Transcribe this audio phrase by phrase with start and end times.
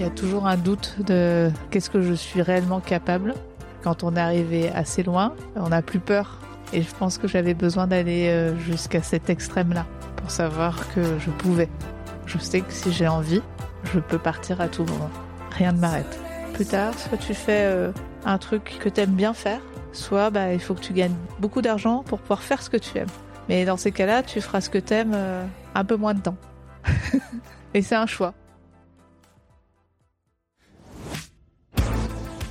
[0.00, 3.34] Il y a toujours un doute de qu'est-ce que je suis réellement capable.
[3.82, 6.38] Quand on est arrivé assez loin, on n'a plus peur.
[6.72, 9.84] Et je pense que j'avais besoin d'aller euh, jusqu'à cet extrême-là
[10.16, 11.68] pour savoir que je pouvais.
[12.24, 13.42] Je sais que si j'ai envie,
[13.92, 15.10] je peux partir à tout moment.
[15.50, 16.18] Rien ne m'arrête.
[16.54, 17.92] Plus tard, soit tu fais euh,
[18.24, 19.60] un truc que tu aimes bien faire,
[19.92, 22.96] soit bah, il faut que tu gagnes beaucoup d'argent pour pouvoir faire ce que tu
[22.96, 23.12] aimes.
[23.50, 25.44] Mais dans ces cas-là, tu feras ce que tu aimes euh,
[25.74, 26.36] un peu moins de temps.
[27.74, 28.32] Et c'est un choix.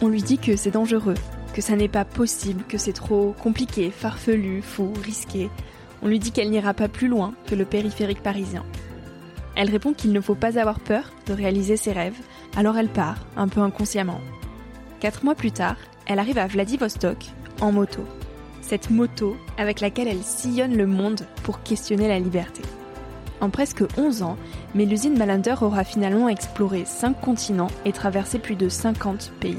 [0.02, 1.16] On lui dit que c'est dangereux,
[1.54, 5.50] que ça n'est pas possible, que c'est trop compliqué, farfelu, fou, risqué.
[6.02, 8.64] On lui dit qu'elle n'ira pas plus loin que le périphérique parisien.
[9.58, 12.18] Elle répond qu'il ne faut pas avoir peur de réaliser ses rêves,
[12.56, 14.22] alors elle part, un peu inconsciemment.
[15.02, 17.26] Quatre mois plus tard, elle arrive à Vladivostok,
[17.60, 18.06] en moto.
[18.62, 22.62] Cette moto avec laquelle elle sillonne le monde pour questionner la liberté.
[23.42, 24.38] En presque 11 ans,
[24.76, 29.58] Mélusine Malander aura finalement exploré 5 continents et traversé plus de 50 pays.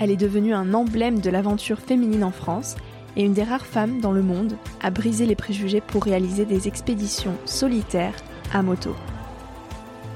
[0.00, 2.76] Elle est devenue un emblème de l'aventure féminine en France
[3.16, 6.68] et une des rares femmes dans le monde à briser les préjugés pour réaliser des
[6.68, 8.14] expéditions solitaires
[8.52, 8.94] à moto.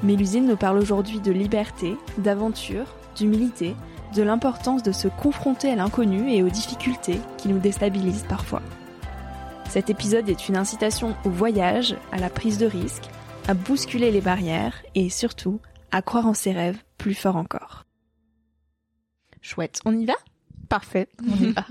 [0.03, 3.75] Mélusine nous parle aujourd'hui de liberté, d'aventure, d'humilité,
[4.15, 8.63] de l'importance de se confronter à l'inconnu et aux difficultés qui nous déstabilisent parfois.
[9.69, 13.09] Cet épisode est une incitation au voyage, à la prise de risque,
[13.49, 15.61] à bousculer les barrières et surtout
[15.91, 17.85] à croire en ses rêves plus fort encore.
[19.43, 20.15] Chouette, on y va?
[20.69, 21.67] Parfait, on y va.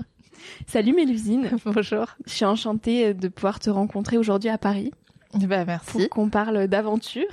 [0.66, 1.50] Salut Mélusine.
[1.64, 2.06] Bonjour.
[2.26, 4.92] Je suis enchantée de pouvoir te rencontrer aujourd'hui à Paris.
[5.34, 5.92] Bah, merci.
[5.92, 7.28] Pour qu'on parle d'aventure.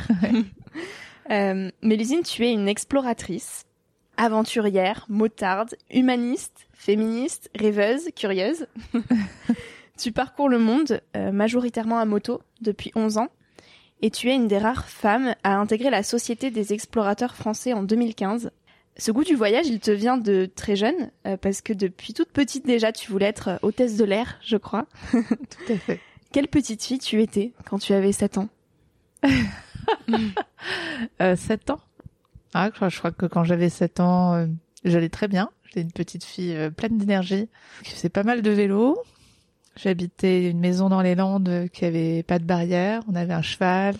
[1.31, 3.65] euh, Mélusine, tu es une exploratrice,
[4.15, 8.65] aventurière, motarde, humaniste, féministe, rêveuse, curieuse.
[9.97, 13.29] tu parcours le monde euh, majoritairement à moto depuis 11 ans
[14.01, 17.83] et tu es une des rares femmes à intégrer la Société des explorateurs français en
[17.83, 18.51] 2015
[18.99, 22.29] ce goût du voyage, il te vient de très jeune, euh, parce que depuis toute
[22.29, 24.85] petite déjà, tu voulais être euh, hôtesse de l'air, je crois.
[25.11, 25.99] Tout à fait.
[26.31, 28.49] Quelle petite fille tu étais quand tu avais 7 ans?
[31.21, 31.79] Euh, 7 ans?
[32.53, 34.45] Ah, je, crois, que quand j'avais 7 ans, euh,
[34.83, 35.49] j'allais très bien.
[35.65, 37.47] J'étais une petite fille pleine d'énergie,
[37.83, 39.01] qui faisait pas mal de vélo.
[39.77, 43.01] J'habitais une maison dans les Landes qui avait pas de barrière.
[43.07, 43.95] On avait un cheval.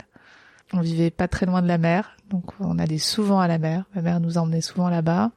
[0.73, 3.85] On vivait pas très loin de la mer, donc on allait souvent à la mer.
[3.95, 5.31] Ma mère nous emmenait souvent là-bas.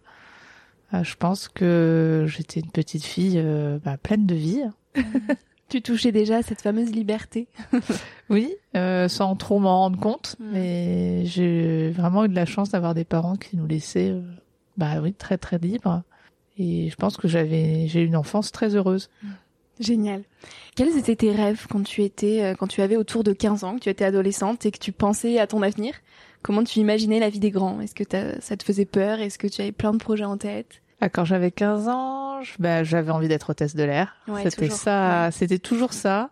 [0.94, 4.62] Euh, je pense que j'étais une petite fille euh, bah, pleine de vie.
[5.68, 7.48] tu touchais déjà à cette fameuse liberté.
[8.30, 10.50] Oui, euh, sans trop m'en rendre compte, Mm.
[10.52, 14.14] mais j'ai vraiment eu de la chance d'avoir des parents qui nous laissaient,
[14.78, 16.02] bah oui, très très libres.
[16.56, 19.10] Et je pense que j'avais, j'ai eu une enfance très heureuse.
[19.80, 20.22] Génial.
[20.76, 23.80] Quels étaient tes rêves quand tu étais, quand tu avais autour de 15 ans, que
[23.80, 25.92] tu étais adolescente et que tu pensais à ton avenir?
[26.42, 27.80] Comment tu imaginais la vie des grands?
[27.80, 28.04] Est-ce que
[28.40, 29.20] ça te faisait peur?
[29.20, 30.82] Est-ce que tu avais plein de projets en tête?
[31.00, 34.16] Ah, quand j'avais 15 ans, bah, j'avais envie d'être hôtesse de l'air.
[34.28, 34.78] Ouais, c'était toujours.
[34.78, 36.30] ça, c'était toujours ça.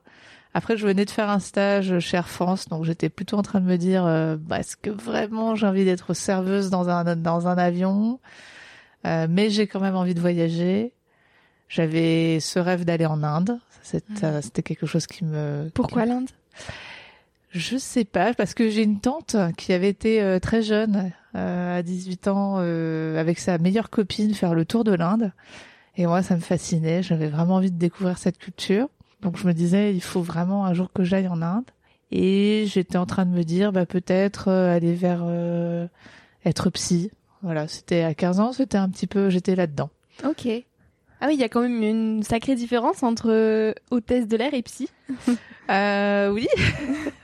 [0.55, 3.61] Après, je venais de faire un stage chez Air France, donc j'étais plutôt en train
[3.61, 7.47] de me dire, euh, bah, est-ce que vraiment j'ai envie d'être serveuse dans un dans
[7.47, 8.19] un avion?
[9.07, 10.93] Euh, Mais j'ai quand même envie de voyager.
[11.69, 13.59] J'avais ce rêve d'aller en Inde.
[13.83, 14.15] C'est- Mm.
[14.25, 15.71] euh, C'était quelque chose qui me.
[15.73, 16.29] Pourquoi l'Inde?
[17.51, 21.79] Je sais pas, parce que j'ai une tante qui avait été euh, très jeune, euh,
[21.79, 25.33] à 18 ans, euh, avec sa meilleure copine faire le tour de l'Inde.
[25.97, 27.03] Et moi, ça me fascinait.
[27.03, 28.89] J'avais vraiment envie de découvrir cette culture.
[29.23, 31.71] Donc je me disais, il faut vraiment un jour que j'aille en Inde.
[32.11, 35.87] Et j'étais en train de me dire, bah peut-être euh, aller vers euh,
[36.45, 37.11] être psy.
[37.43, 39.91] Voilà, c'était à 15 ans, c'était un petit peu, j'étais là-dedans.
[40.25, 40.49] Ok.
[41.21, 44.55] Ah oui, il y a quand même une sacrée différence entre euh, hôtesse de l'air
[44.55, 44.89] et psy.
[45.71, 46.49] Euh, oui.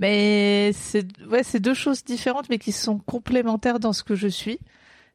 [0.00, 4.28] mais c'est ouais, c'est deux choses différentes mais qui sont complémentaires dans ce que je
[4.28, 4.58] suis.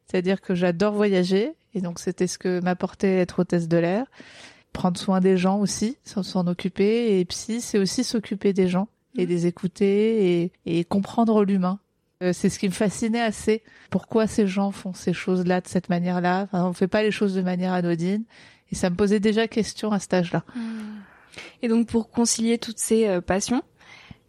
[0.07, 4.05] C'est-à-dire que j'adore voyager et donc c'était ce que m'apportait être hôtesse de l'air.
[4.73, 8.87] Prendre soin des gens aussi, s'en s'en occuper et psy, c'est aussi s'occuper des gens
[9.17, 9.29] et Mhm.
[9.29, 11.79] les écouter et, et comprendre l'humain.
[12.21, 13.63] Euh, c'est ce qui me fascinait assez.
[13.89, 16.43] Pourquoi ces gens font ces choses-là de cette manière-là?
[16.43, 18.23] Enfin, On fait pas les choses de manière anodine.
[18.71, 20.43] Et ça me posait déjà question à cet âge-là.
[21.61, 23.63] Et donc pour concilier toutes ces euh, passions,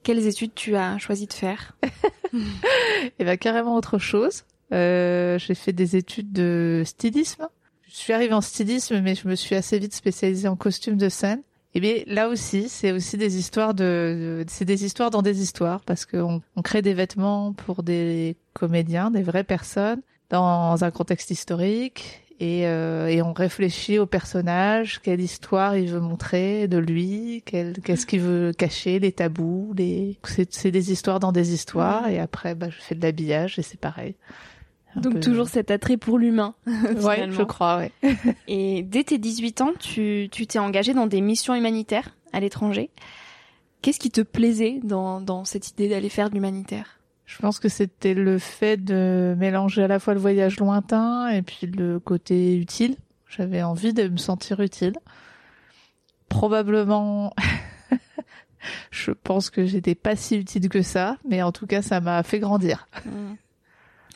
[0.03, 1.77] quelles études tu as choisi de faire?
[3.19, 4.45] Et ben carrément autre chose.
[4.73, 7.49] Euh, j'ai fait des études de stylisme.
[7.89, 11.09] Je suis arrivée en stylisme, mais je me suis assez vite spécialisée en costume de
[11.09, 11.43] scène.
[11.75, 15.41] Et bien là aussi, c'est aussi des histoires de, de- c'est des histoires dans des
[15.43, 20.01] histoires parce qu'on on crée des vêtements pour des comédiens, des vraies personnes
[20.31, 26.01] dans un contexte historique et, euh, et on réfléchit au personnage, quelle histoire il veut
[26.01, 30.17] montrer de lui, qu'est-ce qu'il veut cacher, les tabous, les
[30.49, 33.79] c'est des histoires dans des histoires et après bah je fais de l'habillage et c'est
[33.79, 34.15] pareil.
[34.97, 36.55] Un Donc peu- toujours cet attrait pour l'humain.
[36.67, 37.93] ouais, je crois ouais.
[38.49, 42.91] Et dès tes 18 ans, tu tu t'es engagé dans des missions humanitaires à l'étranger.
[43.83, 47.00] Qu'est-ce qui te plaisait dans, dans cette idée d'aller faire de l'humanitaire?
[47.31, 51.43] Je pense que c'était le fait de mélanger à la fois le voyage lointain et
[51.43, 52.97] puis le côté utile.
[53.29, 54.95] J'avais envie de me sentir utile.
[56.29, 57.33] Probablement,
[58.91, 62.25] je pense que j'étais pas si utile que ça, mais en tout cas, ça m'a
[62.25, 62.89] fait grandir.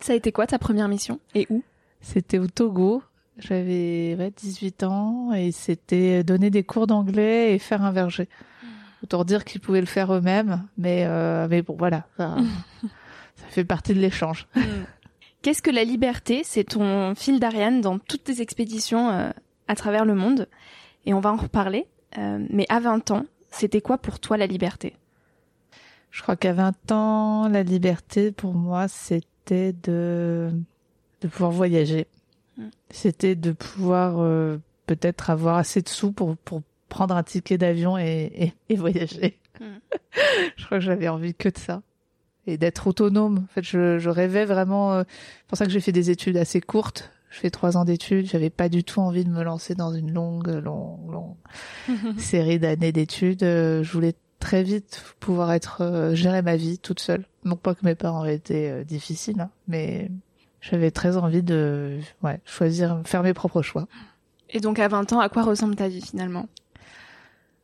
[0.00, 1.20] Ça a été quoi ta première mission?
[1.36, 1.62] Et où?
[2.00, 3.00] C'était au Togo.
[3.38, 8.28] J'avais ouais, 18 ans et c'était donner des cours d'anglais et faire un verger.
[9.04, 12.36] Autant dire qu'ils pouvaient le faire eux-mêmes, mais euh, mais bon voilà, ça,
[13.54, 14.46] fait partie de l'échange.
[15.42, 16.42] Qu'est-ce que la liberté?
[16.44, 19.30] C'est ton fil d'Ariane dans toutes tes expéditions euh,
[19.68, 20.48] à travers le monde.
[21.06, 21.86] Et on va en reparler.
[22.16, 24.96] Euh, mais à 20 ans, c'était quoi pour toi la liberté?
[26.10, 30.50] Je crois qu'à 20 ans, la liberté pour moi, c'était de
[31.20, 32.06] de pouvoir voyager.
[32.56, 32.68] Mm.
[32.90, 37.98] C'était de pouvoir euh, peut-être avoir assez de sous pour pour prendre un ticket d'avion
[37.98, 39.38] et, et, et voyager.
[39.60, 39.64] Mm.
[40.56, 41.82] je crois que j'avais envie que de ça
[42.46, 43.38] et d'être autonome.
[43.50, 44.92] En fait, je, je rêvais vraiment.
[44.94, 47.10] euh, C'est pour ça que j'ai fait des études assez courtes.
[47.30, 48.26] Je fais trois ans d'études.
[48.26, 51.36] J'avais pas du tout envie de me lancer dans une longue, longue, longue
[52.18, 53.42] série d'années d'études.
[53.42, 57.24] Euh, Je voulais très vite pouvoir être euh, gérer ma vie toute seule.
[57.44, 60.10] Non pas que mes parents aient été euh, difficiles, hein, mais
[60.60, 63.86] j'avais très envie de ouais, choisir, faire mes propres choix.
[64.50, 66.46] Et donc à 20 ans, à quoi ressemble ta vie finalement?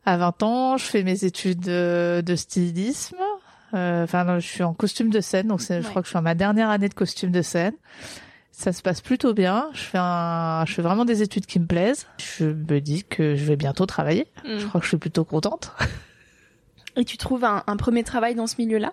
[0.05, 3.17] À 20 ans, je fais mes études de, de stylisme.
[3.73, 5.89] Euh, Enfin, je suis en costume de scène, donc c'est- je Ouais.
[5.89, 7.73] crois que je suis en ma dernière année de costume de scène.
[8.51, 9.69] Ça se passe plutôt bien.
[9.73, 12.05] Je fais un, je fais vraiment des études qui me plaisent.
[12.19, 14.27] Je me dis que je vais bientôt travailler.
[14.45, 15.71] Je crois que je suis plutôt contente.
[16.97, 18.91] Et tu trouves un, un premier travail dans ce milieu-là?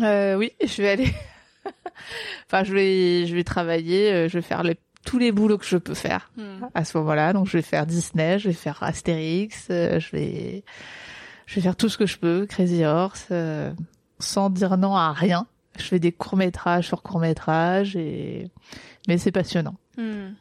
[0.00, 1.12] Euh, oui, je vais aller.
[2.46, 4.10] enfin, je vais, je vais travailler.
[4.12, 6.30] euh, Je vais faire les, tous les boulots que je peux faire
[6.74, 7.34] à ce moment-là.
[7.34, 10.64] Donc, je vais faire Disney, je vais faire Astérix, euh, je vais,
[11.46, 13.72] je vais faire tout ce que je peux, Crazy Horse, euh,
[14.18, 15.46] sans dire non à rien.
[15.78, 18.50] Je fais des courts métrages sur courts métrages et,
[19.08, 19.74] mais c'est passionnant.
[19.96, 20.32] Hmm.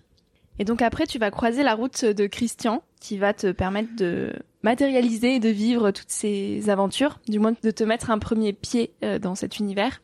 [0.60, 4.32] Et donc après, tu vas croiser la route de Christian, qui va te permettre de
[4.62, 8.94] matérialiser et de vivre toutes ces aventures, du moins de te mettre un premier pied
[9.04, 10.02] euh, dans cet univers.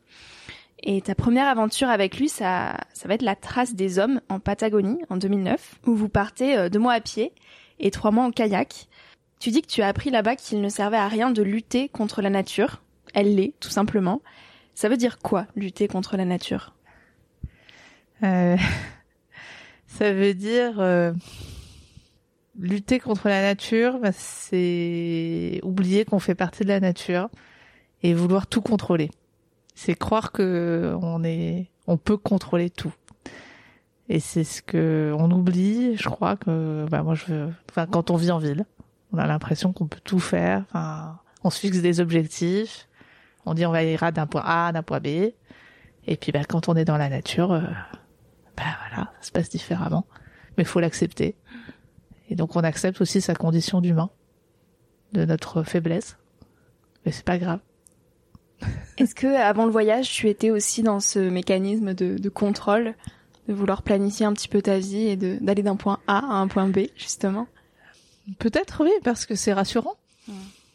[0.82, 4.40] Et ta première aventure avec lui, ça, ça va être la trace des hommes en
[4.40, 7.32] Patagonie en 2009, où vous partez euh, deux mois à pied
[7.78, 8.87] et trois mois en kayak.
[9.38, 12.22] Tu dis que tu as appris là-bas qu'il ne servait à rien de lutter contre
[12.22, 12.82] la nature.
[13.14, 14.20] Elle l'est, tout simplement.
[14.74, 16.74] Ça veut dire quoi, lutter contre la nature?
[18.22, 18.56] Euh,
[19.88, 21.12] Ça veut dire euh,
[22.58, 27.30] lutter contre la nature, bah, c'est oublier qu'on fait partie de la nature
[28.02, 29.10] et vouloir tout contrôler.
[29.74, 32.92] C'est croire que on est, on peut contrôler tout.
[34.08, 35.96] Et c'est ce que on oublie.
[35.96, 38.64] Je crois que, bah moi, je, enfin, quand on vit en ville,
[39.12, 40.64] on a l'impression qu'on peut tout faire.
[40.68, 42.88] Enfin, on se fixe des objectifs.
[43.46, 45.32] On dit on va ira d'un point A à d'un point B.
[46.06, 47.60] Et puis, bah, quand on est dans la nature, euh,
[48.56, 50.06] bah voilà, ça se passe différemment.
[50.56, 51.36] Mais faut l'accepter.
[52.30, 54.10] Et donc, on accepte aussi sa condition d'humain,
[55.12, 56.16] de notre faiblesse.
[57.04, 57.60] Mais c'est pas grave.
[58.98, 62.94] Est-ce que avant le voyage, tu étais aussi dans ce mécanisme de, de contrôle,
[63.46, 66.48] de vouloir planifier un petit peu ta vie et d'aller d'un point A à un
[66.48, 67.46] point B, justement?
[68.38, 69.94] Peut-être oui, parce que c'est rassurant.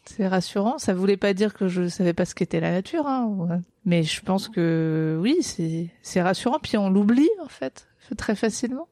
[0.06, 0.78] C'est rassurant.
[0.78, 3.60] Ça voulait pas dire que je savais pas ce qu'était la nature, hein.
[3.84, 6.58] mais je pense que oui, c'est c'est rassurant.
[6.60, 8.88] Puis on l'oublie en fait très facilement.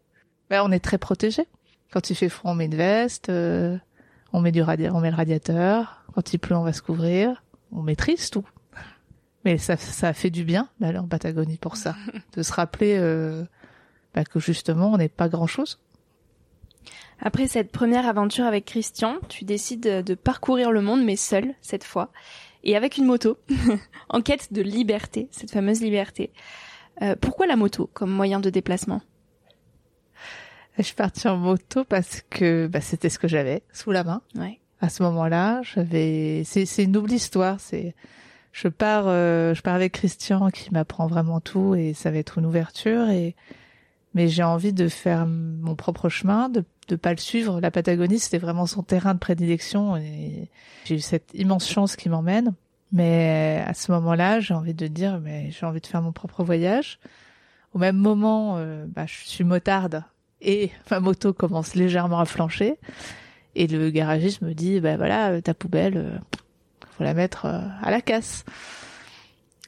[0.49, 1.47] Ben, on est très protégé.
[1.92, 3.76] Quand il fait froid, on met une veste, euh,
[4.33, 6.04] on met du radi on met le radiateur.
[6.14, 7.42] Quand il pleut, on va se couvrir.
[7.73, 8.47] On maîtrise tout.
[9.45, 11.97] Mais ça, ça fait du bien d'aller en Patagonie pour ça,
[12.37, 13.45] de se rappeler euh,
[14.14, 15.78] bah, que justement on n'est pas grand chose.
[17.25, 21.85] Après cette première aventure avec Christian, tu décides de parcourir le monde, mais seul cette
[21.85, 22.11] fois,
[22.64, 23.38] et avec une moto,
[24.09, 26.33] en quête de liberté, cette fameuse liberté.
[27.00, 29.00] Euh, pourquoi la moto comme moyen de déplacement?
[30.79, 34.23] Je suis partie en moto parce que bah, c'était ce que j'avais sous la main.
[34.35, 34.59] Ouais.
[34.81, 36.43] À ce moment-là, j'avais.
[36.45, 37.61] C'est, c'est une double histoire.
[37.61, 37.95] C'est
[38.52, 42.38] je pars, euh, je pars avec Christian qui m'apprend vraiment tout et ça va être
[42.38, 43.37] une ouverture et
[44.14, 47.61] mais j'ai envie de faire mon propre chemin, de de pas le suivre.
[47.61, 50.49] La Patagonie, c'était vraiment son terrain de prédilection et
[50.85, 52.54] j'ai eu cette immense chance qui m'emmène.
[52.92, 56.45] Mais à ce moment-là, j'ai envie de dire, mais j'ai envie de faire mon propre
[56.45, 56.99] voyage.
[57.73, 60.04] Au même moment, euh, bah, je suis motarde
[60.40, 62.78] et ma moto commence légèrement à flancher.
[63.54, 66.19] Et le garagiste me dit, bah voilà, ta poubelle, euh,
[66.97, 68.45] faut la mettre euh, à la casse.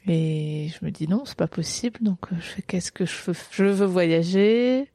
[0.07, 1.99] Et je me dis non, c'est pas possible.
[2.01, 4.91] Donc je fais qu'est-ce que je veux Je veux voyager.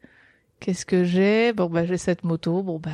[0.60, 1.54] Qu'est-ce que j'ai?
[1.54, 2.62] Bon bah j'ai cette moto.
[2.62, 2.92] Bon bah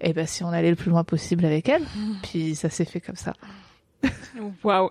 [0.00, 1.84] et eh ben si on allait le plus loin possible avec elle.
[2.22, 3.34] Puis ça s'est fait comme ça.
[4.64, 4.90] Waouh,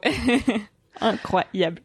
[1.02, 1.82] incroyable.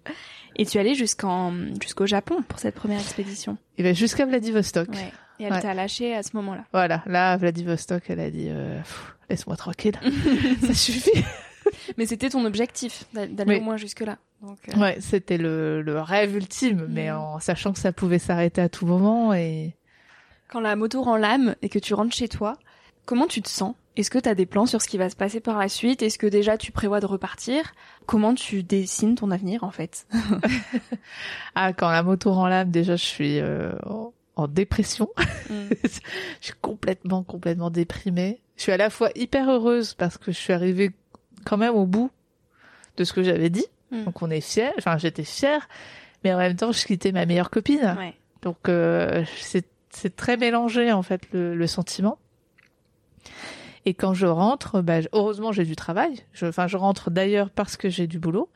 [0.57, 3.59] Et tu allais jusqu'en jusqu'au Japon pour cette première expédition?
[3.79, 4.89] Et ben jusqu'à Vladivostok.
[4.91, 5.13] Ouais.
[5.39, 6.65] Et elle t'a lâché à ce moment-là.
[6.73, 8.81] Voilà, là Vladivostok, elle a dit euh,
[9.29, 9.99] laisse-moi tranquille,
[10.63, 11.25] ça suffit.
[11.97, 14.19] Mais c'était ton objectif d'aller au moins jusque là.
[14.43, 14.79] Donc, euh...
[14.79, 17.17] Ouais, c'était le, le rêve ultime, mais mm.
[17.17, 19.75] en sachant que ça pouvait s'arrêter à tout moment et.
[20.49, 22.57] Quand la moto rend l'âme et que tu rentres chez toi,
[23.05, 23.75] comment tu te sens?
[23.97, 26.03] Est-ce que tu as des plans sur ce qui va se passer par la suite?
[26.03, 27.73] Est-ce que déjà tu prévois de repartir?
[28.05, 30.07] Comment tu dessines ton avenir en fait?
[31.55, 33.73] Ah, quand la moto rend l'âme, déjà je suis euh,
[34.37, 35.09] en dépression.
[35.49, 35.69] Mm.
[35.85, 35.89] je
[36.41, 38.41] suis complètement, complètement déprimée.
[38.57, 40.93] Je suis à la fois hyper heureuse parce que je suis arrivée
[41.47, 42.11] quand même au bout
[42.97, 43.65] de ce que j'avais dit.
[43.91, 44.05] Mm.
[44.05, 44.73] Donc on est fiers.
[44.79, 45.69] Enfin, j'étais fière,
[46.25, 47.95] mais en même temps, je quittais ma meilleure copine.
[47.99, 48.15] Ouais.
[48.43, 52.19] Donc euh, c'est très mélangé en fait le, le, sentiment.
[53.87, 56.25] Et quand je rentre, bah, heureusement j'ai du travail.
[56.33, 58.51] Je, enfin, je rentre d'ailleurs parce que j'ai du boulot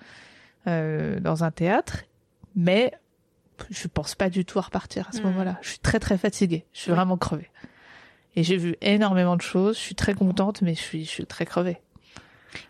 [0.66, 2.02] euh, dans un théâtre,
[2.54, 2.92] mais
[3.70, 5.24] je pense pas du tout à repartir à ce mm.
[5.24, 5.58] moment-là.
[5.62, 6.66] Je suis très très fatiguée.
[6.72, 7.50] Je suis vraiment crevée.
[8.36, 9.76] Et j'ai vu énormément de choses.
[9.76, 11.80] Je suis très contente, mais je suis, je suis très crevée.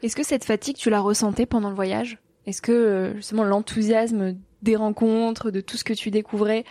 [0.03, 2.19] Est-ce que cette fatigue, tu la ressentais pendant le voyage?
[2.47, 6.65] Est-ce que euh, justement l'enthousiasme des rencontres, de tout ce que tu découvrais,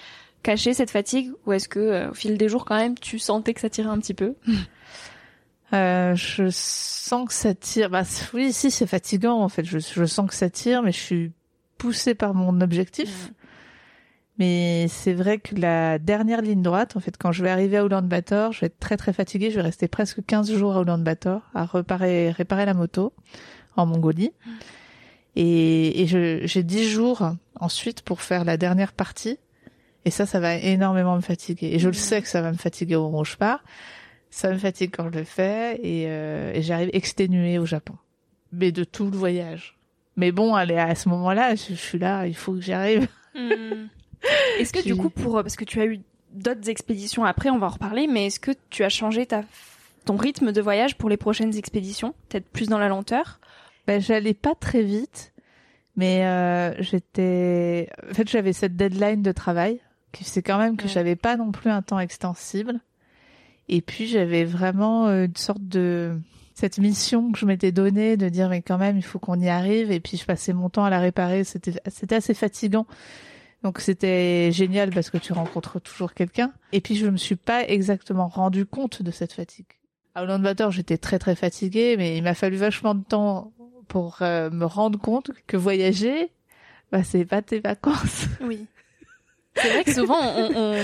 [0.44, 1.32] cachait cette fatigue?
[1.46, 3.90] Ou est-ce que euh, au fil des jours, quand même, tu sentais que ça tirait
[3.90, 4.36] un petit peu?
[5.72, 7.92] Euh, je sens que ça tire.
[7.92, 8.02] Bah
[8.34, 9.64] oui, si c'est fatigant en fait.
[9.64, 11.32] Je, je, sens que ça tire, mais je suis
[11.78, 13.32] poussée par mon objectif.
[14.40, 17.84] Mais c'est vrai que la dernière ligne droite, en fait, quand je vais arriver à
[17.84, 19.52] Ulaanbaatar, je vais être très très fatiguée.
[19.52, 23.12] Je vais rester presque 15 jours à Ulaanbaatar à réparer, réparer la moto
[23.76, 24.32] en Mongolie.
[25.36, 29.38] Et, et j'ai 10 jours ensuite pour faire la dernière partie.
[30.06, 31.74] Et ça, ça va énormément me fatiguer.
[31.74, 33.62] Et je le sais que ça va me fatiguer au moment où je pars.
[34.30, 37.96] Ça me fatigue quand je le fais et, euh, et j'arrive exténuée au Japon.
[38.54, 39.78] Mais de tout le voyage.
[40.16, 43.08] Mais bon, allez, à ce moment-là, je, suis là, il faut que j'y arrive.
[44.60, 46.02] Est-ce que du coup, pour parce que tu as eu
[46.34, 49.44] d'autres expéditions après, on va en reparler, mais est-ce que tu as changé ta
[50.06, 53.40] ton rythme de voyage pour les prochaines expéditions, peut-être plus dans la lenteur?
[53.88, 55.34] Ben j'allais pas très vite,
[55.96, 60.88] mais euh, j'étais, en fait, j'avais cette deadline de travail qui c'est quand même que
[60.88, 62.80] j'avais pas non plus un temps extensible.
[63.68, 66.20] Et puis j'avais vraiment euh, une sorte de
[66.56, 69.50] cette mission que je m'étais donnée de dire mais quand même il faut qu'on y
[69.50, 69.92] arrive.
[69.92, 71.44] Et puis je passais mon temps à la réparer.
[71.44, 72.88] C'était c'était assez fatigant
[73.64, 76.54] donc c'était génial parce que tu rencontres toujours quelqu'un.
[76.72, 79.68] Et puis je me suis pas exactement rendu compte de cette fatigue.
[80.16, 83.54] À Ulaanbaatar j'étais très très fatiguée mais il m'a fallu vachement de temps
[83.88, 86.32] pour euh, me rendre compte que voyager
[86.92, 88.26] bah c'est pas tes vacances.
[88.42, 88.68] Oui
[89.62, 90.76] c'est vrai que souvent on, on,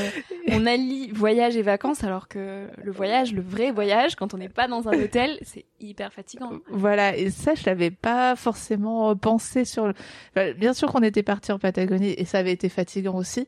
[0.51, 4.49] on, allie voyage et vacances alors que le voyage, le vrai voyage, quand on n'est
[4.49, 6.51] pas dans un hôtel, c'est hyper fatigant.
[6.69, 9.87] Voilà, et ça je l'avais pas forcément pensé sur.
[9.87, 10.53] Le...
[10.53, 13.47] bien sûr qu'on était parti en Patagonie et ça avait été fatigant aussi,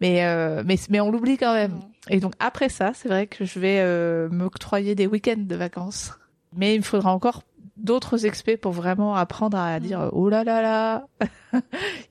[0.00, 1.80] mais euh, mais mais on l'oublie quand même.
[2.10, 6.12] Et donc après ça, c'est vrai que je vais euh, m'octroyer des week-ends de vacances,
[6.54, 7.42] mais il me faudra encore
[7.76, 10.10] d'autres experts pour vraiment apprendre à dire mm.
[10.12, 11.06] oh là là là.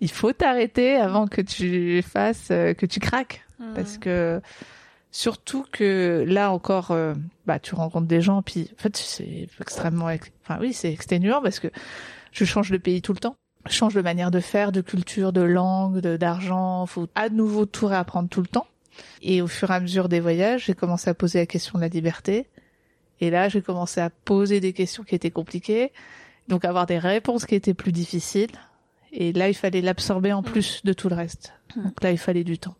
[0.01, 3.45] Il faut t'arrêter avant que tu fasses euh, que tu craques.
[3.59, 3.73] Mm.
[3.75, 4.41] parce que
[5.11, 7.13] surtout que là encore euh,
[7.45, 10.07] bah tu rencontres des gens puis en fait c'est extrêmement
[10.41, 11.67] enfin oui c'est exténuant parce que
[12.31, 13.35] je change de pays tout le temps.
[13.65, 16.85] Je change de manière de faire de culture de langue de d'argent.
[16.85, 18.67] Faut à nouveau tout réapprendre tout le temps.
[19.21, 21.83] Et au fur et à mesure des voyages j'ai commencé à poser la question de
[21.83, 22.47] la liberté
[23.23, 25.93] et là, j'ai commencé à poser des questions qui étaient compliquées,
[26.49, 28.51] donc avoir des réponses qui étaient plus difficiles.
[29.13, 30.45] Et là, il fallait l'absorber en mm.
[30.45, 31.53] plus de tout le reste.
[31.77, 31.83] Mm.
[31.83, 32.75] Donc là, il fallait du temps.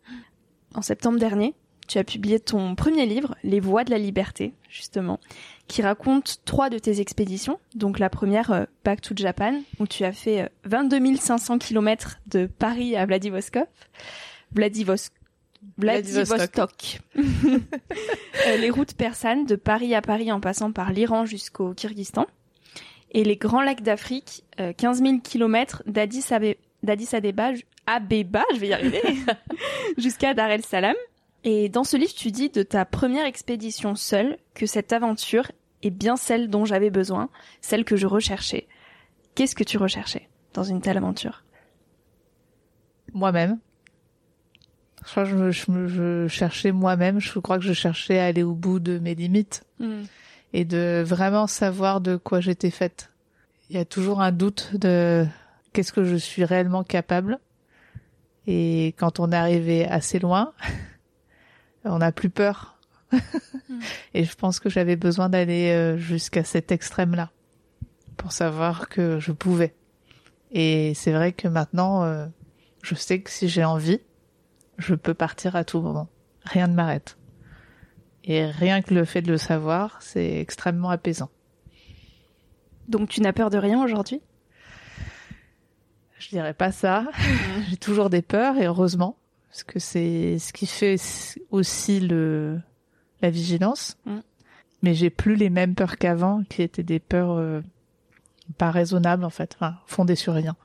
[0.74, 1.54] En septembre dernier,
[1.88, 5.18] tu as publié ton premier livre, Les Voies de la Liberté, justement,
[5.66, 7.58] qui raconte trois de tes expéditions.
[7.74, 12.44] Donc la première, euh, Back to Japan, où tu as fait 22 500 km de
[12.44, 13.66] Paris à Vladivostok.
[14.52, 15.14] Vladivostok
[15.78, 17.00] Vladivostok.
[18.46, 22.26] Euh, les routes persanes de Paris à Paris en passant par l'Iran jusqu'au Kyrgyzstan.
[23.12, 27.52] Et les grands lacs d'Afrique, 15 000 km d'Addis Abeba,
[27.86, 29.00] Abeba, je vais y arriver,
[29.98, 30.96] jusqu'à Dar el Salam.
[31.44, 35.50] Et dans ce livre, tu dis de ta première expédition seule que cette aventure
[35.82, 37.28] est bien celle dont j'avais besoin,
[37.60, 38.66] celle que je recherchais.
[39.34, 41.44] Qu'est-ce que tu recherchais dans une telle aventure?
[43.12, 43.58] Moi-même.
[45.04, 48.54] Je crois que je, je, cherchais moi-même, je crois que je cherchais à aller au
[48.54, 50.04] bout de mes limites hmm.
[50.52, 53.10] et de vraiment savoir de quoi j'étais faite.
[53.68, 55.26] Il y a toujours un doute de
[55.72, 57.38] qu'est-ce que je suis réellement capable.
[58.46, 60.52] Et quand on est arrivé assez loin,
[61.84, 62.78] on n'a plus peur.
[63.12, 63.18] Hmm.
[64.14, 67.30] Et je pense que j'avais besoin d'aller euh, jusqu'à cet extrême-là
[68.16, 69.74] pour savoir que je pouvais.
[70.52, 72.26] Et c'est vrai que maintenant, euh,
[72.82, 74.00] je sais que si j'ai envie,
[74.78, 76.08] je peux partir à tout moment.
[76.44, 77.16] Rien ne m'arrête.
[78.24, 81.30] Et rien que le fait de le savoir, c'est extrêmement apaisant.
[82.88, 84.20] Donc tu n'as peur de rien aujourd'hui?
[86.18, 87.02] Je dirais pas ça.
[87.02, 87.62] Mmh.
[87.70, 89.16] J'ai toujours des peurs et heureusement
[89.48, 90.96] parce que c'est ce qui fait
[91.50, 92.60] aussi le
[93.22, 93.96] la vigilance.
[94.06, 94.18] Mmh.
[94.82, 97.62] Mais j'ai plus les mêmes peurs qu'avant, qui étaient des peurs euh,
[98.58, 100.56] pas raisonnables en fait, enfin, fondées sur rien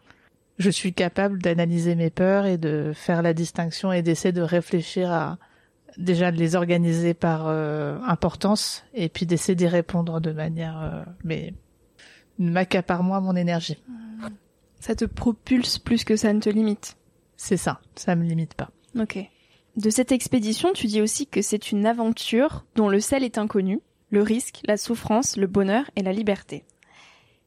[0.59, 5.11] je suis capable d'analyser mes peurs et de faire la distinction et d'essayer de réfléchir
[5.11, 5.39] à
[5.97, 11.03] déjà de les organiser par euh, importance et puis d'essayer d'y répondre de manière euh,
[11.23, 11.53] mais
[12.37, 13.81] m'accapare moi mon énergie.
[14.79, 16.97] Ça te propulse plus que ça ne te limite.
[17.35, 18.69] C'est ça, ça me limite pas.
[18.97, 19.17] OK.
[19.75, 23.81] De cette expédition, tu dis aussi que c'est une aventure dont le sel est inconnu,
[24.09, 26.65] le risque, la souffrance, le bonheur et la liberté.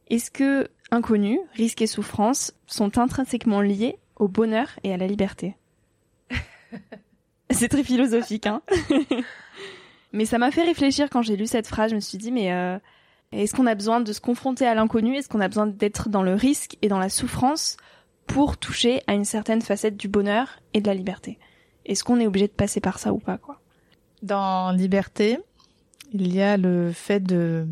[0.09, 5.57] Est-ce que inconnu, risque et souffrance sont intrinsèquement liés au bonheur et à la liberté.
[7.51, 8.63] C'est très philosophique, hein.
[10.13, 11.91] Mais ça m'a fait réfléchir quand j'ai lu cette phrase.
[11.91, 12.79] Je me suis dit, mais euh,
[13.33, 15.17] est-ce qu'on a besoin de se confronter à l'inconnu?
[15.17, 17.79] Est-ce qu'on a besoin d'être dans le risque et dans la souffrance
[18.27, 21.39] pour toucher à une certaine facette du bonheur et de la liberté?
[21.87, 23.61] Est-ce qu'on est obligé de passer par ça ou pas, quoi?
[24.23, 25.39] Dans liberté,
[26.13, 27.67] il y a le fait de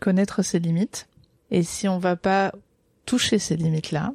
[0.00, 1.08] connaître ses limites.
[1.50, 2.52] Et si on va pas
[3.06, 4.12] toucher ces limites-là,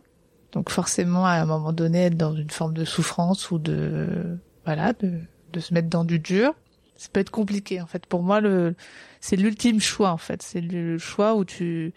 [0.51, 4.93] donc forcément à un moment donné être dans une forme de souffrance ou de voilà
[4.93, 5.19] de,
[5.53, 6.53] de se mettre dans du dur,
[6.97, 8.05] ça peut être compliqué en fait.
[8.05, 8.75] Pour moi le
[9.21, 11.93] c'est l'ultime choix en fait, c'est le choix où tu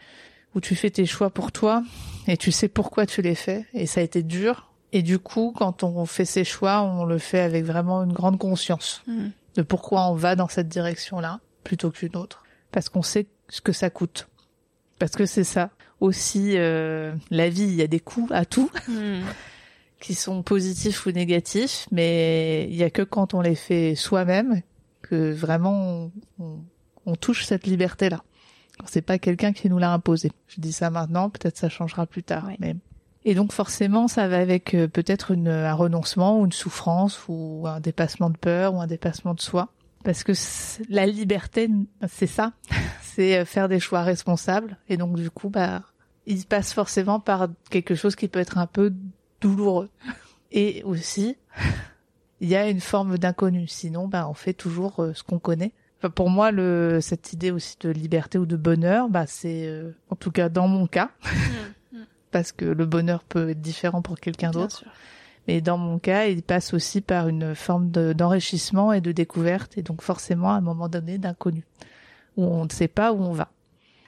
[0.54, 1.82] où tu fais tes choix pour toi
[2.28, 4.70] et tu sais pourquoi tu les fais et ça a été dur.
[4.92, 8.38] Et du coup quand on fait ses choix, on le fait avec vraiment une grande
[8.38, 9.28] conscience hmm.
[9.56, 12.44] de pourquoi on va dans cette direction-là plutôt qu'une autre.
[12.70, 14.28] Parce qu'on sait ce que ça coûte.
[14.98, 15.70] Parce que c'est ça
[16.04, 17.64] aussi euh, la vie.
[17.64, 19.20] Il y a des coups à tout hmm.
[20.00, 24.60] qui sont positifs ou négatifs, mais il y a que quand on les fait soi-même
[25.02, 28.22] que vraiment on, touche cette liberté-là.
[28.86, 30.32] C'est pas quelqu'un qui nous l'a imposé.
[30.48, 32.48] Je dis ça maintenant, peut-être ça changera plus tard.
[32.58, 32.76] Mais
[33.24, 37.80] et donc forcément, ça va avec euh, peut-être un renoncement ou une souffrance ou un
[37.80, 39.70] dépassement de peur ou un dépassement de soi
[40.04, 40.32] parce que
[40.90, 41.68] la liberté,
[42.08, 42.52] c'est ça,
[43.02, 44.76] c'est euh, faire des choix responsables.
[44.88, 45.82] Et donc du coup, bah,
[46.26, 48.92] il passe forcément par quelque chose qui peut être un peu
[49.40, 49.90] douloureux.
[50.52, 51.36] Et aussi,
[52.40, 53.66] il y a une forme d'inconnu.
[53.66, 55.72] Sinon, bah, on fait toujours euh, ce qu'on connaît.
[55.98, 59.92] Enfin, pour moi, le, cette idée aussi de liberté ou de bonheur, bah, c'est, euh,
[60.10, 61.10] en tout cas dans mon cas,
[61.92, 62.02] mmh, mmh.
[62.30, 64.84] parce que le bonheur peut être différent pour quelqu'un d'autre.
[65.46, 69.82] Mais dans mon cas, il passe aussi par une forme d'enrichissement et de découverte, et
[69.82, 71.64] donc forcément à un moment donné d'inconnu,
[72.36, 73.50] où on ne sait pas où on va.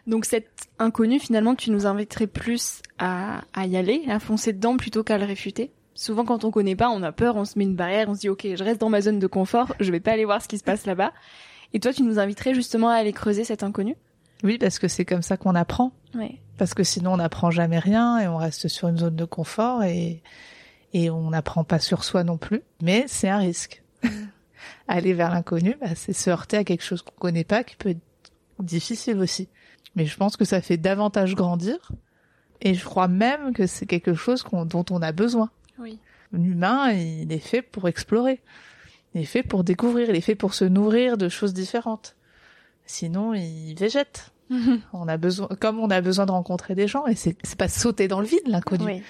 [0.06, 4.76] Donc cet inconnu, finalement, tu nous inviterais plus à, à y aller, à foncer dedans
[4.76, 7.64] plutôt qu'à le réfuter Souvent quand on connaît pas, on a peur, on se met
[7.64, 9.98] une barrière, on se dit ok, je reste dans ma zone de confort, je vais
[9.98, 11.12] pas aller voir ce qui se passe là-bas.
[11.72, 13.96] Et toi, tu nous inviterais justement à aller creuser cet inconnu?
[14.44, 15.92] Oui, parce que c'est comme ça qu'on apprend.
[16.14, 16.38] Oui.
[16.58, 19.82] Parce que sinon, on n'apprend jamais rien et on reste sur une zone de confort
[19.84, 20.22] et
[20.92, 23.82] et on n'apprend pas sur soi non plus, mais c'est un risque.
[24.88, 27.90] Aller vers l'inconnu, bah, c'est se heurter à quelque chose qu'on connaît pas, qui peut
[27.90, 28.00] être
[28.60, 29.48] difficile aussi.
[29.96, 31.90] Mais je pense que ça fait davantage grandir,
[32.60, 35.50] et je crois même que c'est quelque chose dont on a besoin.
[35.78, 35.98] Oui.
[36.32, 38.40] L'humain, il est fait pour explorer,
[39.14, 42.16] il est fait pour découvrir, il est fait pour se nourrir de choses différentes.
[42.84, 44.32] Sinon, il végète.
[44.92, 48.06] On a besoin, comme on a besoin de rencontrer des gens, et c'est pas sauter
[48.06, 48.84] dans le vide l'inconnu.
[48.84, 49.02] Oui.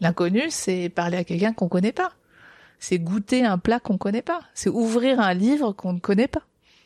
[0.00, 2.12] L'inconnu, c'est parler à quelqu'un qu'on connaît pas.
[2.78, 4.40] C'est goûter un plat qu'on connaît pas.
[4.54, 6.42] C'est ouvrir un livre qu'on ne connaît pas.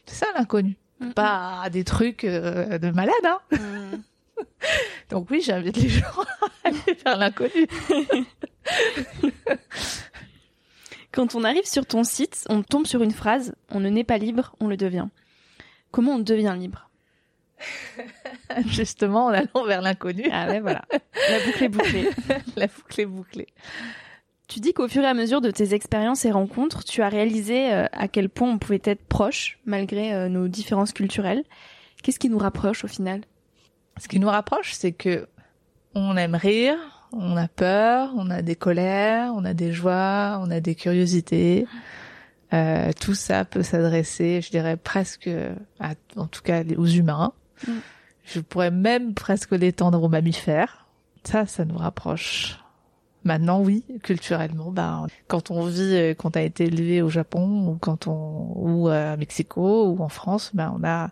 [0.06, 0.76] C'est ça l'inconnu.
[1.14, 3.40] Pas des trucs euh, de malade, hein.
[3.52, 4.02] Mm.
[5.10, 6.06] Donc oui, j'invite les gens
[6.64, 7.66] à aller vers l'inconnu.
[11.12, 14.18] Quand on arrive sur ton site, on tombe sur une phrase "On ne naît pas
[14.18, 15.08] libre, on le devient".
[15.90, 16.88] Comment on devient libre?
[18.66, 20.28] Justement, en allant vers l'inconnu.
[20.32, 20.84] Ah ouais, voilà.
[21.30, 22.10] La boucle est bouclée.
[22.56, 23.46] La boucle est bouclée.
[24.48, 27.72] Tu dis qu'au fur et à mesure de tes expériences et rencontres, tu as réalisé
[27.72, 31.44] euh, à quel point on pouvait être proche malgré euh, nos différences culturelles.
[32.02, 33.22] Qu'est-ce qui nous rapproche au final?
[33.98, 35.26] Ce qui nous rapproche, c'est que
[35.94, 36.76] on aime rire,
[37.12, 41.66] on a peur, on a des colères, on a des joies, on a des curiosités.
[42.52, 45.30] Euh, tout ça peut s'adresser, je dirais presque,
[45.80, 47.32] à, en tout cas aux humains.
[47.66, 47.72] Mm.
[48.24, 50.86] Je pourrais même presque l'étendre aux mammifères.
[51.24, 52.61] Ça, ça nous rapproche.
[53.24, 57.68] Maintenant, oui, culturellement, bah, quand on vit, euh, quand on a été élevé au Japon
[57.68, 61.10] ou quand on ou à Mexico ou en France, bah, on a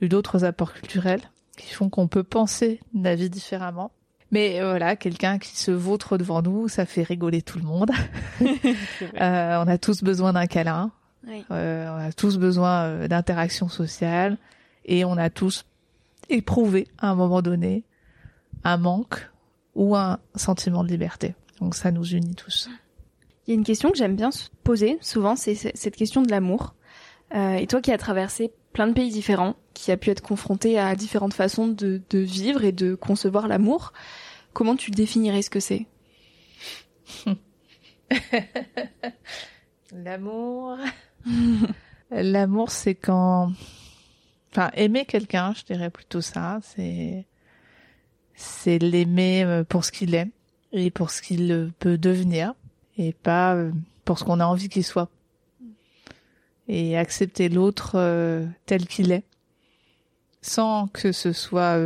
[0.00, 1.22] eu d'autres apports culturels
[1.56, 3.92] qui font qu'on peut penser la vie différemment.
[4.32, 7.90] Mais euh, voilà, quelqu'un qui se vautre devant nous, ça fait rigoler tout le monde.
[8.40, 10.90] euh, on a tous besoin d'un câlin.
[11.26, 11.44] Oui.
[11.50, 14.36] Euh, on a tous besoin d'interaction sociale
[14.84, 15.64] et on a tous
[16.28, 17.84] éprouvé à un moment donné
[18.64, 19.28] un manque
[19.76, 21.36] ou un sentiment de liberté.
[21.60, 22.68] Donc ça nous unit tous.
[23.46, 24.30] Il y a une question que j'aime bien
[24.64, 26.74] poser souvent, c'est cette question de l'amour.
[27.34, 30.78] Euh, et toi qui as traversé plein de pays différents, qui a pu être confronté
[30.78, 33.92] à différentes façons de, de vivre et de concevoir l'amour,
[34.52, 35.86] comment tu définirais ce que c'est?
[39.92, 40.78] L'amour.
[42.10, 43.52] L'amour, c'est quand
[44.52, 47.26] enfin aimer quelqu'un, je dirais plutôt ça, c'est
[48.36, 50.28] c'est l'aimer euh, pour ce qu'il est
[50.72, 52.54] et pour ce qu'il euh, peut devenir
[52.98, 53.72] et pas euh,
[54.04, 55.08] pour ce qu'on a envie qu'il soit.
[56.68, 57.92] Et accepter l'autre
[58.66, 59.22] tel qu'il est
[60.42, 61.78] sans que ce soit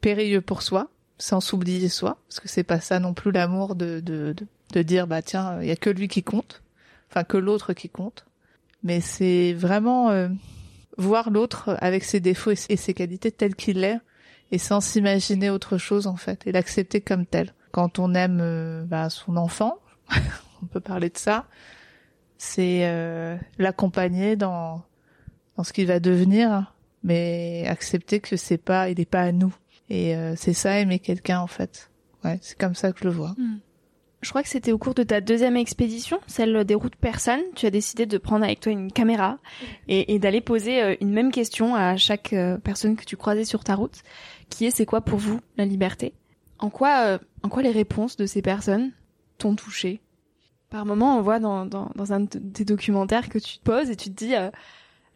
[0.00, 4.00] périlleux pour soi, sans s'oublier soi, parce que c'est pas ça non plus l'amour de,
[4.00, 6.62] de, de, de dire bah tiens, il y a que lui qui compte,
[7.10, 8.24] enfin que l'autre qui compte.
[8.82, 10.10] Mais c'est vraiment
[10.96, 14.00] voir l'autre avec ses défauts et ses qualités tel qu'il est
[14.50, 17.54] et sans s'imaginer autre chose en fait et l'accepter comme tel.
[17.70, 19.78] Quand on aime euh, bah, son enfant,
[20.62, 21.46] on peut parler de ça,
[22.38, 24.82] c'est euh, l'accompagner dans
[25.56, 29.54] dans ce qu'il va devenir, mais accepter que c'est pas, il est pas à nous.
[29.90, 31.90] Et euh, c'est ça aimer quelqu'un en fait.
[32.24, 33.34] Ouais, c'est comme ça que je le vois.
[33.36, 33.58] Hmm
[34.20, 37.66] je crois que c'était au cours de ta deuxième expédition, celle des routes persanes, tu
[37.66, 39.38] as décidé de prendre avec toi une caméra
[39.86, 43.62] et, d'aller poser euh, une même question à chaque euh, personne que tu croisais sur
[43.62, 44.02] ta route,
[44.50, 46.14] qui est c'est quoi pour vous la liberté?
[46.58, 48.92] En quoi, euh, en quoi les réponses de ces personnes
[49.38, 50.00] t'ont touché?
[50.70, 53.96] Par moment, on voit dans, dans, dans un des documentaires que tu te poses et
[53.96, 54.34] tu te dis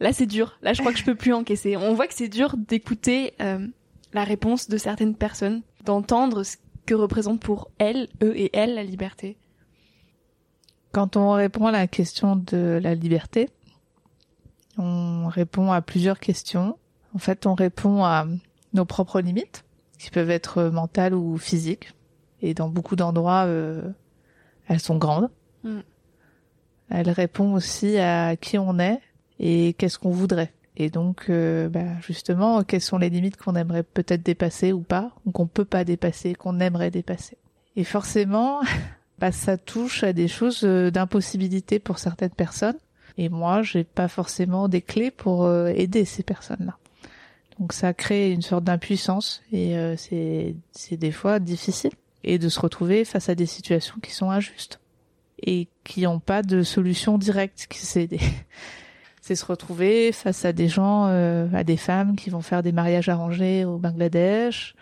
[0.00, 1.76] là c'est dur, là je crois que je peux plus encaisser.
[1.76, 7.40] On voit que c'est dur d'écouter la réponse de certaines personnes, d'entendre ce que représente
[7.40, 9.36] pour elle, eux et elle la liberté
[10.92, 13.48] Quand on répond à la question de la liberté,
[14.78, 16.78] on répond à plusieurs questions.
[17.14, 18.26] En fait, on répond à
[18.74, 19.64] nos propres limites,
[19.98, 21.94] qui peuvent être mentales ou physiques.
[22.40, 23.82] Et dans beaucoup d'endroits, euh,
[24.68, 25.30] elles sont grandes.
[25.64, 25.80] Mm.
[26.90, 29.00] Elle répond aussi à qui on est
[29.38, 30.52] et qu'est-ce qu'on voudrait.
[30.76, 35.12] Et donc, euh, bah, justement, quelles sont les limites qu'on aimerait peut-être dépasser ou pas,
[35.26, 37.36] ou qu'on peut pas dépasser, qu'on aimerait dépasser.
[37.76, 38.62] Et forcément,
[39.18, 42.78] bah, ça touche à des choses euh, d'impossibilité pour certaines personnes.
[43.18, 46.78] Et moi, j'ai pas forcément des clés pour euh, aider ces personnes-là.
[47.58, 51.92] Donc ça crée une sorte d'impuissance et c'est c'est des fois difficile
[52.24, 54.80] et de se retrouver face à des situations qui sont injustes
[55.42, 57.66] et qui n'ont pas de solution directe.
[57.70, 58.20] C'est des
[59.20, 62.72] c'est se retrouver face à des gens, euh, à des femmes qui vont faire des
[62.72, 64.74] mariages arrangés au Bangladesh,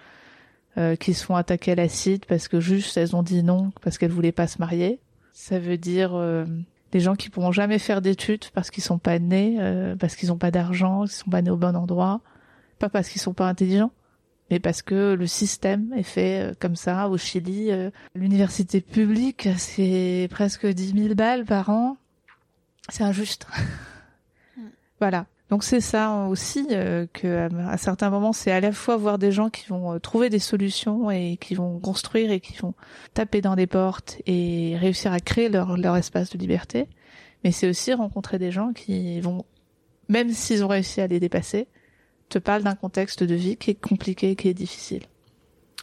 [0.78, 3.98] euh, qui se font attaquer à l'acide parce que juste elles ont dit non parce
[3.98, 4.98] qu'elles voulaient pas se marier.
[5.34, 6.46] Ça veut dire euh,
[6.90, 9.58] des gens qui pourront jamais faire d'études parce qu'ils sont pas nés,
[9.98, 12.20] parce qu'ils ont pas d'argent, qu'ils sont pas nés au bon endroit,
[12.80, 13.92] pas parce qu'ils sont pas intelligents,
[14.50, 17.70] mais parce que le système est fait comme ça au Chili.
[18.16, 21.96] L'université publique, c'est presque 10 000 balles par an.
[22.88, 23.46] C'est injuste.
[24.98, 25.24] Voilà.
[25.50, 29.32] Donc c'est ça aussi euh, que à certains moments c'est à la fois voir des
[29.32, 32.74] gens qui vont euh, trouver des solutions et qui vont construire et qui vont
[33.14, 36.86] taper dans des portes et réussir à créer leur leur espace de liberté,
[37.42, 39.44] mais c'est aussi rencontrer des gens qui vont
[40.08, 41.66] même s'ils ont réussi à les dépasser,
[42.30, 45.02] te parlent d'un contexte de vie qui est compliqué, qui est difficile.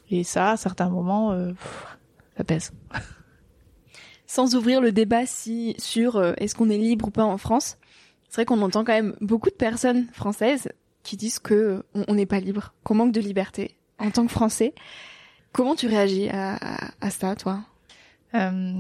[0.09, 1.51] Et ça, à certains moments, euh,
[2.37, 2.71] ça pèse.
[4.25, 7.77] Sans ouvrir le débat si sur est-ce qu'on est libre ou pas en France,
[8.27, 10.69] c'est vrai qu'on entend quand même beaucoup de personnes françaises
[11.03, 14.73] qui disent que on n'est pas libre, qu'on manque de liberté en tant que Français.
[15.53, 16.59] Comment tu réagis à,
[16.99, 17.61] à, ça, toi?
[18.35, 18.73] Euh,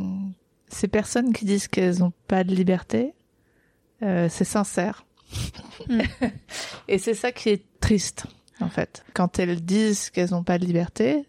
[0.67, 3.13] Ces personnes qui disent qu'elles n'ont pas de liberté,
[4.03, 5.06] euh, c'est sincère.
[5.89, 6.01] Hmm.
[6.87, 8.25] Et c'est ça qui est triste,
[8.59, 9.03] en fait.
[9.13, 11.25] Quand elles disent qu'elles n'ont pas de liberté,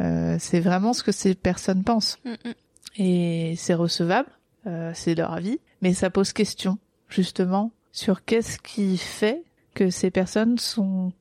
[0.00, 2.18] euh, c'est vraiment ce que ces personnes pensent.
[2.24, 2.52] Hmm, hmm.
[2.96, 4.28] Et c'est recevable,
[4.66, 6.78] euh, c'est leur avis, mais ça pose question
[7.08, 9.42] justement sur qu'est-ce qui fait
[9.74, 11.12] que ces personnes sont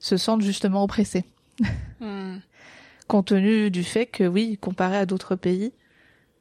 [0.00, 1.24] se sentent justement oppressées.
[3.08, 5.72] Compte tenu du fait que oui, comparé à d'autres pays,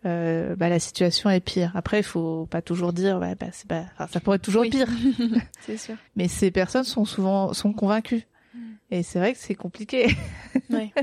[0.07, 1.71] euh, bah, la situation est pire.
[1.75, 4.63] Après, il faut pas toujours dire, bah, bah, c'est pas, enfin, ça pourrait être toujours
[4.63, 4.87] pire.
[5.61, 5.95] c'est sûr.
[6.15, 8.25] Mais ces personnes sont souvent sont convaincues.
[8.53, 8.75] Hmm.
[8.89, 10.15] Et c'est vrai que c'est compliqué.
[10.69, 10.93] oui.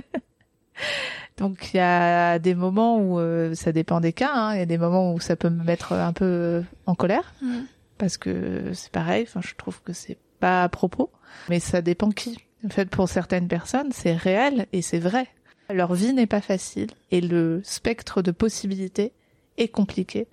[1.36, 4.32] Donc il y a des moments où euh, ça dépend des cas.
[4.32, 4.54] Hein.
[4.54, 7.60] Il y a des moments où ça peut me mettre un peu en colère mm.
[7.98, 9.24] parce que c'est pareil.
[9.28, 11.10] Enfin, je trouve que c'est pas à propos.
[11.48, 12.38] Mais ça dépend qui.
[12.64, 15.28] En fait, pour certaines personnes, c'est réel et c'est vrai.
[15.72, 19.12] Leur vie n'est pas facile et le spectre de possibilités
[19.56, 20.26] est compliqué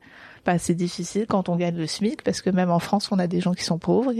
[0.45, 3.27] bah, c'est difficile quand on gagne le SMIC parce que même en France on a
[3.27, 4.11] des gens qui sont pauvres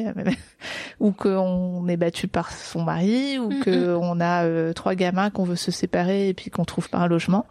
[1.00, 5.30] ou qu'on est battu par son mari ou mm que on a euh, trois gamins
[5.30, 7.46] qu'on veut se séparer et puis qu'on trouve pas un logement.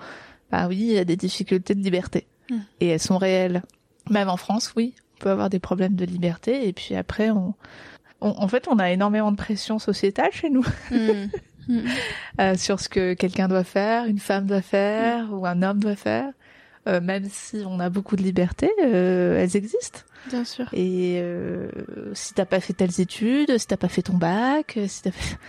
[0.51, 2.57] Bah oui, il y a des difficultés de liberté mm.
[2.81, 3.63] et elles sont réelles.
[4.09, 7.55] Même en France, oui, on peut avoir des problèmes de liberté et puis après on,
[8.21, 10.65] en fait on a énormément de pression sociétale chez nous.
[10.91, 11.27] Mm.
[12.41, 15.97] euh, sur ce que quelqu'un doit faire, une femme doit faire ou un homme doit
[15.97, 16.33] faire.
[16.89, 20.01] Euh, même si on a beaucoup de liberté, euh, elles existent.
[20.29, 20.67] Bien sûr.
[20.73, 21.71] Et euh,
[22.15, 25.37] si t'as pas fait telles études, si t'as pas fait ton bac, si t'as fait...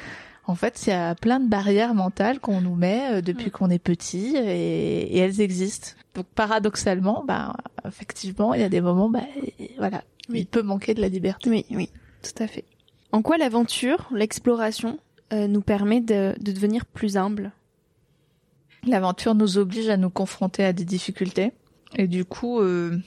[0.48, 3.52] En fait, il y a plein de barrières mentales qu'on nous met depuis mm.
[3.52, 5.90] qu'on est petit et, elles existent.
[6.16, 7.54] Donc paradoxalement, bah
[7.88, 9.24] effectivement, il y a des moments, bah
[9.78, 11.50] voilà, il peut manquer de la liberté.
[11.50, 11.90] Oui, oui,
[12.24, 12.66] tout à fait.
[13.12, 15.00] En quoi l'aventure, l'exploration,
[15.32, 17.52] nous permet de, de devenir plus humble
[18.88, 21.52] L'aventure nous oblige à nous confronter à des difficultés
[21.96, 22.98] et du coup euh,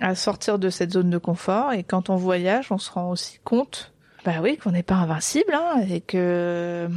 [0.00, 1.72] à sortir de cette zone de confort.
[1.72, 3.92] Et quand on voyage, on se rend aussi compte,
[4.24, 6.88] bah oui, qu'on n'est pas invincible hein, et que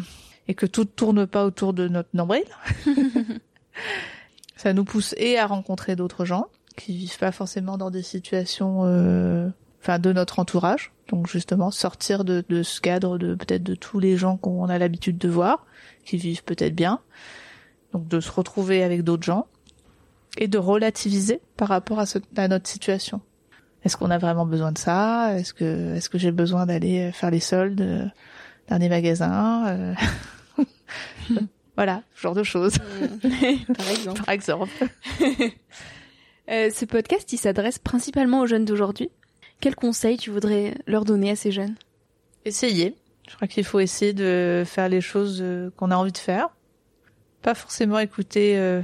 [0.47, 2.45] et que tout tourne pas autour de notre nombril.
[4.55, 8.85] Ça nous pousse et à rencontrer d'autres gens qui vivent pas forcément dans des situations,
[8.85, 9.49] euh,
[9.81, 10.91] enfin de notre entourage.
[11.09, 14.77] Donc justement sortir de, de ce cadre de peut-être de tous les gens qu'on a
[14.77, 15.65] l'habitude de voir,
[16.05, 16.99] qui vivent peut-être bien
[17.93, 19.47] donc de se retrouver avec d'autres gens
[20.37, 23.21] et de relativiser par rapport à, ce, à notre situation.
[23.83, 25.37] Est-ce qu'on a vraiment besoin de ça?
[25.37, 28.05] Est-ce que est-ce que j'ai besoin d'aller faire les soldes euh,
[28.69, 29.93] dans des magasins euh?
[31.75, 32.79] Voilà, ce genre de choses.
[33.77, 34.21] par exemple.
[34.25, 34.71] par exemple.
[36.49, 39.11] euh, ce podcast, il s'adresse principalement aux jeunes d'aujourd'hui.
[39.59, 41.75] Quels conseils tu voudrais leur donner à ces jeunes?
[42.45, 42.95] Essayer.
[43.27, 46.49] Je crois qu'il faut essayer de faire les choses euh, qu'on a envie de faire
[47.41, 48.81] pas forcément écouter euh,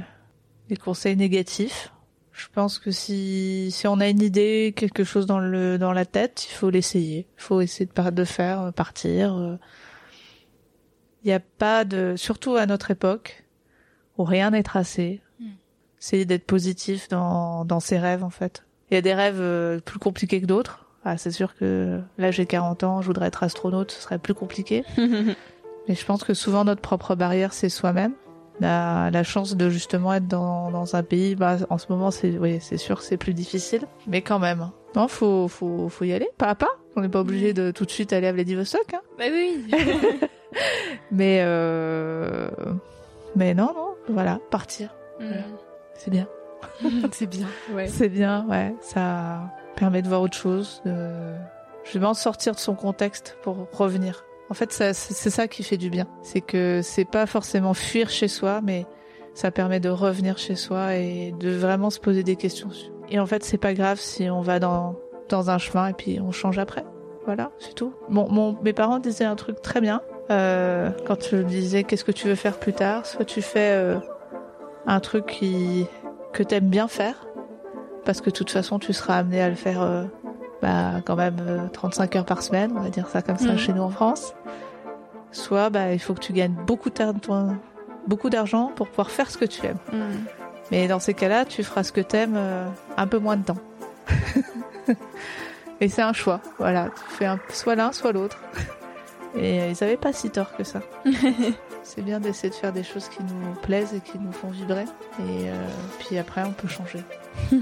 [0.70, 1.92] des conseils négatifs.
[2.32, 6.04] Je pense que si si on a une idée, quelque chose dans le dans la
[6.04, 7.26] tête, il faut l'essayer.
[7.36, 9.58] Il faut essayer de de faire euh, partir.
[11.22, 13.44] Il n'y a pas de surtout à notre époque
[14.16, 15.20] où rien n'est tracé.
[15.38, 15.48] Mm.
[16.00, 18.64] Essayer d'être positif dans dans ses rêves en fait.
[18.90, 20.84] Il y a des rêves plus compliqués que d'autres.
[21.04, 24.34] Ah, c'est sûr que là j'ai 40 ans, je voudrais être astronaute, ce serait plus
[24.34, 24.84] compliqué.
[24.96, 28.12] Mais je pense que souvent notre propre barrière c'est soi-même.
[28.60, 32.58] La chance de justement être dans, dans un pays, bah, en ce moment c'est oui,
[32.60, 34.70] c'est sûr que c'est plus difficile, mais quand même.
[34.94, 36.70] Non, faut faut faut y aller pas à pas.
[36.96, 38.94] On n'est pas obligé de tout de suite aller à Vladivostok.
[38.94, 39.00] Hein.
[39.18, 39.64] Bah oui.
[41.10, 42.48] mais euh...
[43.34, 44.94] mais non non, voilà, partir.
[45.18, 45.26] Mm.
[45.26, 45.42] Voilà.
[45.96, 46.28] C'est bien.
[47.12, 47.46] c'est bien.
[47.72, 47.88] Ouais.
[47.88, 48.74] C'est bien, ouais.
[48.80, 51.34] Ça permet de voir autre chose, de
[51.84, 54.24] justement sortir de son contexte pour revenir.
[54.50, 54.92] En fait, c'est
[55.30, 56.06] ça qui fait du bien.
[56.22, 58.86] C'est que c'est pas forcément fuir chez soi, mais
[59.34, 62.68] ça permet de revenir chez soi et de vraiment se poser des questions.
[63.10, 64.96] Et en fait, c'est pas grave si on va dans
[65.28, 66.84] dans un chemin et puis on change après.
[67.24, 67.94] Voilà, c'est tout.
[68.10, 70.02] Mon, mon, mes parents disaient un truc très bien.
[70.30, 73.98] Euh, quand je disais qu'est-ce que tu veux faire plus tard, soit tu fais euh,
[74.86, 75.86] un truc qui
[76.34, 77.26] que t'aimes bien faire,
[78.04, 80.04] parce que de toute façon tu seras amené à le faire euh,
[80.60, 83.58] bah, quand même euh, 35 heures par semaine, on va dire ça comme ça Mhm.
[83.58, 84.34] chez nous en France.
[85.32, 87.56] Soit bah, il faut que tu gagnes beaucoup d'argent
[88.06, 89.78] beaucoup d'argent pour pouvoir faire ce que tu aimes.
[89.90, 89.98] Mm.
[90.70, 92.66] Mais dans ces cas-là, tu feras ce que t'aimes euh,
[92.98, 93.56] un peu moins de temps.
[95.80, 96.88] Et c'est un choix, voilà.
[96.90, 98.38] Tu fais un- soit l'un, soit l'autre.
[99.36, 100.80] Et euh, ils avaient pas si tort que ça.
[101.84, 104.84] c'est bien d'essayer de faire des choses qui nous plaisent et qui nous font vibrer.
[105.20, 105.66] Et euh,
[106.00, 107.00] puis après, on peut changer.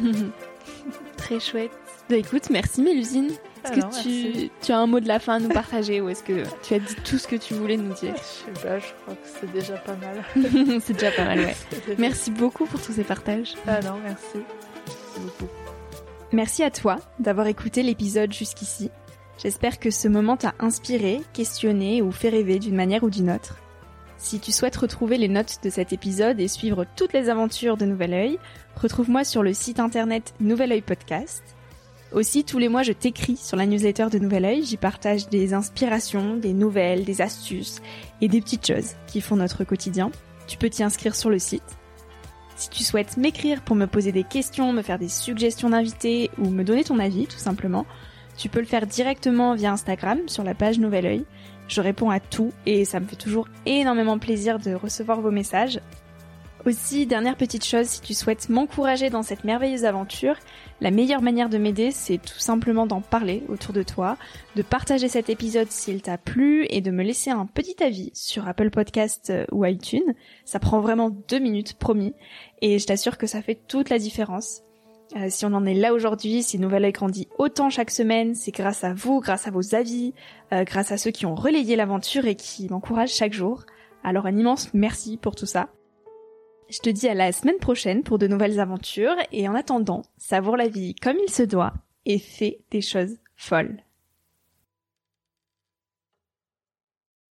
[1.17, 1.73] Très chouette.
[2.09, 3.31] Bah écoute, merci Mélusine.
[3.31, 6.01] Est-ce Ah non, que tu, tu as un mot de la fin à nous partager
[6.01, 8.15] ou est-ce que tu as dit tout ce que tu voulais nous dire?
[8.17, 10.25] Je sais pas, je crois que c'est déjà pas mal.
[10.81, 11.57] C'est déjà pas mal, ouais.
[11.99, 13.55] Merci beaucoup pour tous ces partages.
[13.67, 14.25] Ah non, merci.
[14.35, 15.51] Merci beaucoup.
[16.33, 18.91] Merci à toi d'avoir écouté l'épisode jusqu'ici.
[19.39, 23.62] J'espère que ce moment t'a inspiré, questionné ou fait rêver d'une manière ou d'une autre.
[24.23, 27.87] Si tu souhaites retrouver les notes de cet épisode et suivre toutes les aventures de
[27.87, 28.39] Nouvel Oeil,
[28.77, 31.43] retrouve-moi sur le site internet Nouvel Oeil Podcast.
[32.13, 34.65] Aussi, tous les mois, je t'écris sur la newsletter de Nouvel Oeil.
[34.65, 37.83] J'y partage des inspirations, des nouvelles, des astuces
[38.21, 40.13] et des petites choses qui font notre quotidien.
[40.47, 41.77] Tu peux t'y inscrire sur le site.
[42.55, 46.49] Si tu souhaites m'écrire pour me poser des questions, me faire des suggestions d'invités ou
[46.49, 47.87] me donner ton avis tout simplement,
[48.37, 51.25] tu peux le faire directement via Instagram sur la page Nouvel Oeil.
[51.73, 55.81] Je réponds à tout et ça me fait toujours énormément plaisir de recevoir vos messages.
[56.67, 60.37] Aussi, dernière petite chose, si tu souhaites m'encourager dans cette merveilleuse aventure,
[60.83, 64.19] la meilleure manière de m'aider, c'est tout simplement d'en parler autour de toi,
[64.55, 68.47] de partager cet épisode s'il t'a plu et de me laisser un petit avis sur
[68.47, 70.15] Apple Podcast euh, ou iTunes.
[70.45, 72.13] Ça prend vraiment deux minutes, promis,
[72.61, 74.61] et je t'assure que ça fait toute la différence.
[75.17, 78.51] Euh, si on en est là aujourd'hui, si Nouvelle Oeil grandit autant chaque semaine, c'est
[78.51, 80.15] grâce à vous, grâce à vos avis,
[80.53, 83.65] euh, grâce à ceux qui ont relayé l'aventure et qui m'encouragent chaque jour.
[84.05, 85.69] Alors un immense merci pour tout ça.
[86.71, 90.57] Je te dis à la semaine prochaine pour de nouvelles aventures et en attendant, savoure
[90.57, 91.75] la vie comme il se doit
[92.07, 93.83] et fais des choses folles.